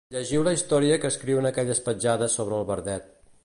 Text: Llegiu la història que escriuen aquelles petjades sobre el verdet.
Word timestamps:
Llegiu 0.13 0.45
la 0.45 0.53
història 0.55 0.97
que 1.03 1.11
escriuen 1.13 1.49
aquelles 1.51 1.85
petjades 1.91 2.41
sobre 2.41 2.61
el 2.61 2.67
verdet. 2.75 3.17